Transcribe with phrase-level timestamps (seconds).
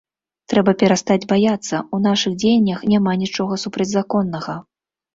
[0.53, 4.61] Трэба перастаць баяцца, у нашых дзеяннях няма нічога супрацьзаконнага.